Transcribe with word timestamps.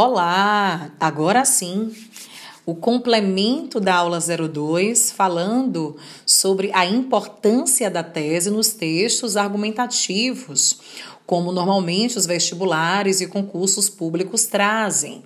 Olá, 0.00 0.92
agora 1.00 1.44
sim. 1.44 1.92
O 2.64 2.72
complemento 2.72 3.80
da 3.80 3.96
aula 3.96 4.20
02 4.20 5.10
falando 5.10 5.96
sobre 6.24 6.70
a 6.72 6.86
importância 6.86 7.90
da 7.90 8.04
tese 8.04 8.48
nos 8.48 8.68
textos 8.68 9.36
argumentativos, 9.36 10.78
como 11.26 11.50
normalmente 11.50 12.16
os 12.16 12.26
vestibulares 12.26 13.20
e 13.20 13.26
concursos 13.26 13.90
públicos 13.90 14.44
trazem. 14.46 15.24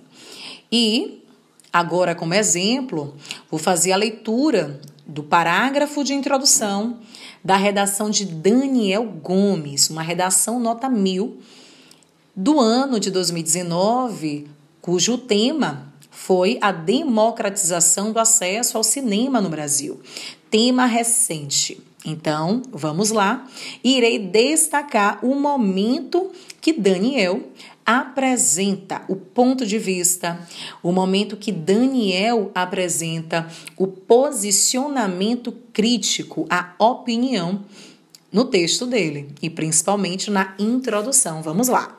E 0.71 1.23
agora, 1.71 2.15
como 2.15 2.33
exemplo, 2.33 3.13
vou 3.51 3.59
fazer 3.59 3.91
a 3.91 3.97
leitura 3.97 4.81
do 5.05 5.21
parágrafo 5.21 6.03
de 6.03 6.15
introdução 6.15 6.97
da 7.43 7.57
redação 7.57 8.09
de 8.09 8.25
Daniel 8.25 9.05
Gomes, 9.05 9.91
uma 9.91 10.01
redação 10.01 10.59
nota 10.59 10.89
mil 10.89 11.37
do 12.35 12.59
ano 12.59 12.99
de 12.99 13.11
2019, 13.11 14.47
cujo 14.83 15.17
tema 15.17 15.93
foi 16.11 16.57
a 16.61 16.69
democratização 16.69 18.11
do 18.11 18.19
acesso 18.19 18.77
ao 18.77 18.83
cinema 18.83 19.39
no 19.39 19.49
Brasil. 19.49 20.01
Tema 20.51 20.85
recente. 20.85 21.81
Então, 22.05 22.61
vamos 22.69 23.09
lá. 23.09 23.47
Irei 23.81 24.19
destacar 24.19 25.23
o 25.23 25.33
momento 25.35 26.29
que 26.59 26.73
Daniel 26.73 27.49
apresenta 27.85 29.03
o 29.07 29.15
ponto 29.15 29.65
de 29.65 29.79
vista, 29.79 30.45
o 30.83 30.91
momento 30.91 31.37
que 31.37 31.53
Daniel 31.53 32.51
apresenta 32.53 33.47
o 33.77 33.87
posicionamento 33.87 35.53
crítico, 35.71 36.45
a 36.49 36.75
opinião 36.77 37.63
no 38.29 38.43
texto 38.43 38.85
dele 38.85 39.33
e 39.41 39.49
principalmente 39.49 40.29
na 40.29 40.53
introdução. 40.59 41.41
Vamos 41.41 41.69
lá. 41.69 41.97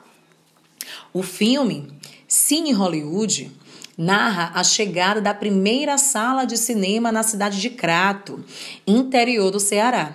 O 1.11 1.23
filme 1.23 1.87
Cine 2.35 2.73
Hollywood 2.73 3.49
narra 3.97 4.51
a 4.53 4.61
chegada 4.61 5.21
da 5.21 5.33
primeira 5.33 5.97
sala 5.97 6.43
de 6.43 6.57
cinema 6.57 7.09
na 7.09 7.23
cidade 7.23 7.61
de 7.61 7.69
Crato, 7.69 8.43
interior 8.85 9.51
do 9.51 9.59
Ceará. 9.59 10.13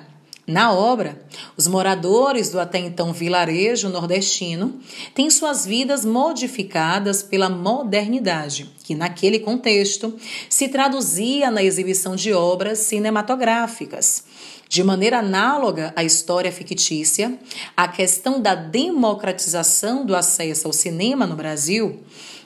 Na 0.51 0.73
obra, 0.73 1.17
os 1.57 1.69
moradores 1.69 2.51
do 2.51 2.59
até 2.59 2.81
então 2.81 3.13
vilarejo 3.13 3.89
nordestino 3.89 4.81
têm 5.15 5.31
suas 5.31 5.65
vidas 5.65 6.05
modificadas 6.05 7.23
pela 7.23 7.49
modernidade, 7.49 8.69
que 8.83 8.93
naquele 8.93 9.39
contexto 9.39 10.13
se 10.49 10.67
traduzia 10.67 11.53
na 11.53 11.63
exibição 11.63 12.17
de 12.17 12.33
obras 12.33 12.81
cinematográficas. 12.81 14.25
De 14.69 14.83
maneira 14.83 15.21
análoga 15.21 15.93
à 15.95 16.03
história 16.03 16.51
fictícia, 16.51 17.39
a 17.77 17.87
questão 17.87 18.41
da 18.41 18.57
democratização 18.57 20.05
do 20.05 20.17
acesso 20.17 20.67
ao 20.67 20.73
cinema 20.73 21.29
no 21.29 21.37
Brasil 21.37 22.03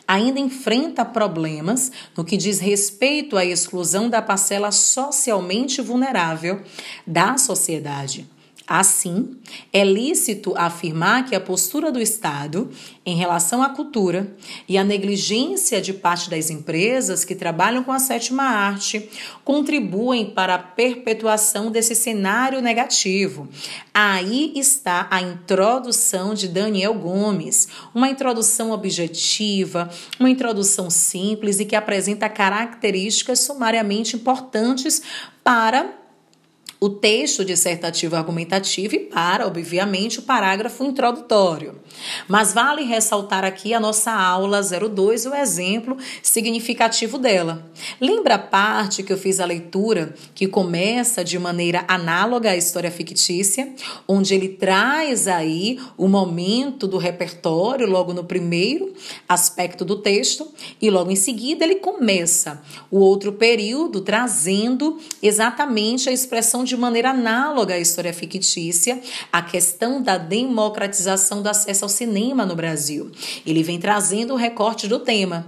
ainda 0.06 0.38
enfrenta 0.38 1.05
problemas 1.05 1.91
no 2.16 2.24
que 2.24 2.36
diz 2.36 2.60
respeito 2.60 3.36
à 3.36 3.44
exclusão 3.44 4.08
da 4.08 4.20
parcela 4.20 4.70
socialmente 4.70 5.80
vulnerável 5.80 6.62
da 7.06 7.38
sociedade. 7.38 8.28
Assim, 8.67 9.37
é 9.70 9.84
lícito 9.84 10.55
afirmar 10.57 11.27
que 11.27 11.34
a 11.34 11.41
postura 11.41 11.93
do 11.93 12.01
Estado 12.01 12.70
em 13.05 13.15
relação 13.15 13.62
à 13.62 13.69
cultura 13.69 14.34
e 14.67 14.79
a 14.79 14.84
negligência 14.84 15.83
de 15.83 15.93
parte 15.93 16.31
das 16.31 16.48
empresas 16.48 17.27
que 17.27 17.35
trabalham 17.35 17.85
com 17.85 17.92
a 17.92 17.98
sétima 17.98 18.45
arte 18.45 19.07
contribuem 19.45 20.31
para 20.31 20.55
a 20.55 20.59
perpetuação 20.59 21.70
desse 21.70 21.95
cenário 21.95 22.62
negativo. 22.62 23.47
Aí 23.92 24.55
está 24.57 25.09
a 25.11 25.20
introdução 25.20 26.33
de 26.33 26.48
Daniel 26.48 26.95
Gomes, 26.95 27.69
uma 27.95 28.09
introdução 28.09 28.70
objetiva, 28.70 29.91
uma 30.19 30.31
introdução 30.31 30.89
simples 30.89 31.61
e 31.61 31.67
que 31.67 31.77
apresenta 31.77 32.31
características 32.31 33.41
sumariamente 33.41 34.17
importantes 34.17 35.03
para 35.42 36.03
o 36.84 36.90
texto 36.90 37.46
dissertativo 37.46 38.14
argumentativo 38.14 38.95
e 38.95 38.98
para, 38.98 39.46
obviamente, 39.46 40.18
o 40.18 40.22
parágrafo 40.22 40.84
introdutório. 40.84 41.77
Mas 42.28 42.52
vale 42.52 42.83
ressaltar 42.83 43.42
aqui 43.42 43.72
a 43.72 43.80
nossa 43.80 44.12
aula 44.12 44.61
02 44.61 45.24
e 45.24 45.28
o 45.28 45.34
exemplo 45.34 45.96
significativo 46.23 47.17
dela. 47.17 47.64
Lembra 47.98 48.34
a 48.34 48.39
parte 48.39 49.02
que 49.02 49.11
eu 49.11 49.17
fiz 49.17 49.40
a 49.40 49.46
leitura 49.46 50.14
que 50.34 50.46
começa 50.46 51.24
de 51.24 51.39
maneira 51.39 51.86
análoga 51.89 52.50
à 52.50 52.56
história 52.56 52.90
fictícia, 52.90 53.73
onde 54.06 54.34
ele 54.34 54.50
traz 54.50 55.27
aí 55.27 55.78
o 55.96 56.06
momento 56.06 56.86
do 56.86 56.98
repertório 56.98 57.89
logo 57.89 58.12
no 58.12 58.24
primeiro 58.24 58.92
aspecto 59.27 59.86
do 59.86 59.96
texto 59.96 60.52
e 60.83 60.90
logo 60.90 61.11
em 61.11 61.17
seguida 61.17 61.64
ele 61.64 61.77
começa 61.77 62.62
o 62.90 62.98
outro 62.98 63.33
período 63.33 64.02
trazendo 64.02 64.98
exatamente 65.23 66.11
a 66.11 66.12
expressão 66.12 66.62
de 66.62 66.73
de 66.74 66.80
maneira 66.80 67.11
análoga 67.11 67.74
à 67.74 67.79
história 67.79 68.12
fictícia 68.12 69.01
a 69.33 69.40
questão 69.40 70.02
da 70.02 70.18
democratização 70.18 71.40
do 71.40 71.48
acesso 71.48 71.85
ao 71.85 71.89
cinema 71.89 72.45
no 72.45 72.57
Brasil. 72.57 73.11
Ele 73.46 73.62
vem 73.62 73.79
trazendo 73.79 74.35
o 74.35 74.36
recorte 74.36 74.89
do 74.89 74.98
tema. 74.98 75.46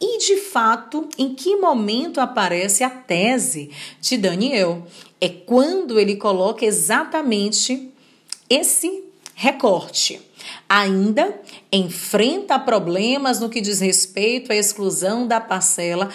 E, 0.00 0.18
de 0.18 0.36
fato, 0.36 1.08
em 1.18 1.34
que 1.34 1.56
momento 1.56 2.20
aparece 2.20 2.84
a 2.84 2.90
tese 2.90 3.70
de 4.00 4.16
Daniel? 4.16 4.86
É 5.20 5.28
quando 5.28 5.98
ele 5.98 6.16
coloca 6.16 6.64
exatamente 6.64 7.90
esse 8.48 9.04
recorte 9.34 10.20
ainda 10.68 11.34
enfrenta 11.72 12.58
problemas 12.58 13.40
no 13.40 13.48
que 13.48 13.60
diz 13.60 13.80
respeito 13.80 14.52
à 14.52 14.56
exclusão 14.56 15.26
da 15.26 15.40
parcela 15.40 16.08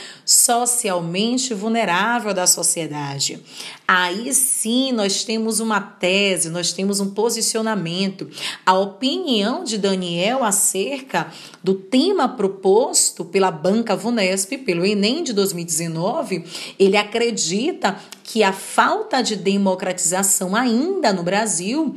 socialmente 0.52 1.54
vulnerável 1.54 2.34
da 2.34 2.46
sociedade. 2.46 3.40
Aí 3.88 4.34
sim 4.34 4.92
nós 4.92 5.24
temos 5.24 5.62
uma 5.62 5.80
tese, 5.80 6.50
nós 6.50 6.74
temos 6.74 7.00
um 7.00 7.12
posicionamento. 7.12 8.30
A 8.66 8.74
opinião 8.74 9.64
de 9.64 9.78
Daniel 9.78 10.44
acerca 10.44 11.32
do 11.64 11.74
tema 11.74 12.28
proposto 12.28 13.24
pela 13.24 13.50
Banca 13.50 13.96
Vunesp, 13.96 14.58
pelo 14.58 14.86
Enem 14.86 15.24
de 15.24 15.32
2019, 15.32 16.44
ele 16.78 16.98
acredita 16.98 17.98
que 18.22 18.44
a 18.44 18.52
falta 18.52 19.22
de 19.22 19.38
democratização 19.38 20.54
ainda 20.54 21.14
no 21.14 21.24
Brasil 21.24 21.96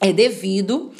é 0.00 0.14
devido 0.14 0.92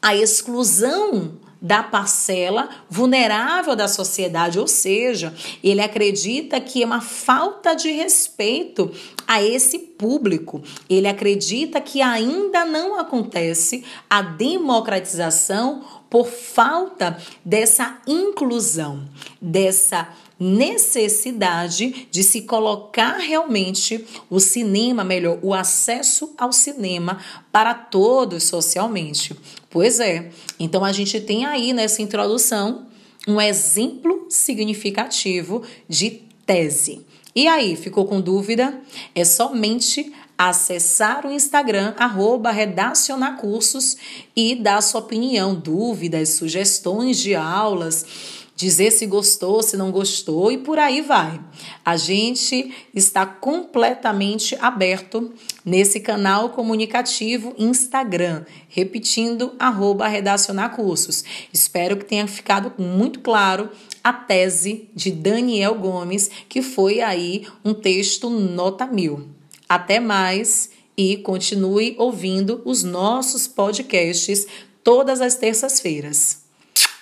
à 0.00 0.14
exclusão 0.14 1.41
da 1.62 1.80
parcela 1.80 2.68
vulnerável 2.90 3.76
da 3.76 3.86
sociedade, 3.86 4.58
ou 4.58 4.66
seja, 4.66 5.32
ele 5.62 5.80
acredita 5.80 6.60
que 6.60 6.82
é 6.82 6.86
uma 6.86 7.00
falta 7.00 7.72
de 7.74 7.92
respeito 7.92 8.90
a 9.28 9.40
esse 9.40 9.78
público. 9.78 10.60
Ele 10.90 11.06
acredita 11.06 11.80
que 11.80 12.02
ainda 12.02 12.64
não 12.64 12.98
acontece 12.98 13.84
a 14.10 14.20
democratização 14.20 16.01
por 16.12 16.26
falta 16.26 17.16
dessa 17.42 17.98
inclusão, 18.06 19.08
dessa 19.40 20.10
necessidade 20.38 22.06
de 22.10 22.22
se 22.22 22.42
colocar 22.42 23.16
realmente 23.16 24.04
o 24.28 24.38
cinema, 24.38 25.04
melhor, 25.04 25.38
o 25.40 25.54
acesso 25.54 26.34
ao 26.36 26.52
cinema 26.52 27.18
para 27.50 27.72
todos 27.72 28.42
socialmente. 28.42 29.34
Pois 29.70 30.00
é. 30.00 30.30
Então 30.60 30.84
a 30.84 30.92
gente 30.92 31.18
tem 31.18 31.46
aí 31.46 31.72
nessa 31.72 32.02
introdução 32.02 32.88
um 33.26 33.40
exemplo 33.40 34.26
significativo 34.28 35.62
de 35.88 36.20
tese. 36.44 37.06
E 37.34 37.48
aí, 37.48 37.74
ficou 37.74 38.04
com 38.04 38.20
dúvida? 38.20 38.78
É 39.14 39.24
somente 39.24 40.12
acessar 40.48 41.26
o 41.26 41.30
Instagram, 41.30 41.94
arroba 41.96 42.50
redacionacursos 42.50 43.96
e 44.34 44.54
dar 44.54 44.80
sua 44.82 45.00
opinião, 45.00 45.54
dúvidas, 45.54 46.30
sugestões 46.30 47.18
de 47.18 47.34
aulas 47.34 48.06
dizer 48.54 48.92
se 48.92 49.06
gostou, 49.06 49.60
se 49.62 49.76
não 49.76 49.90
gostou 49.90 50.52
e 50.52 50.58
por 50.58 50.78
aí 50.78 51.00
vai. 51.00 51.40
A 51.84 51.96
gente 51.96 52.72
está 52.94 53.26
completamente 53.26 54.56
aberto 54.60 55.32
nesse 55.64 55.98
canal 55.98 56.50
comunicativo 56.50 57.54
Instagram, 57.58 58.44
repetindo 58.68 59.52
arroba 59.58 60.06
redacionar 60.06 60.76
cursos. 60.76 61.24
Espero 61.52 61.96
que 61.96 62.04
tenha 62.04 62.26
ficado 62.28 62.72
muito 62.80 63.20
claro 63.20 63.70
a 64.04 64.12
tese 64.12 64.88
de 64.94 65.10
Daniel 65.10 65.74
Gomes, 65.74 66.30
que 66.48 66.62
foi 66.62 67.00
aí 67.00 67.46
um 67.64 67.74
texto 67.74 68.30
nota 68.30 68.86
mil. 68.86 69.41
Até 69.72 69.98
mais 69.98 70.68
e 70.94 71.16
continue 71.16 71.94
ouvindo 71.96 72.60
os 72.66 72.82
nossos 72.84 73.46
podcasts 73.46 74.46
todas 74.84 75.22
as 75.22 75.36
terças-feiras. 75.36 76.42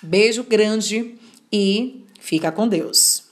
Beijo 0.01 0.45
grande 0.45 1.17
e 1.53 2.05
fica 2.21 2.53
com 2.53 2.69
Deus. 2.69 3.25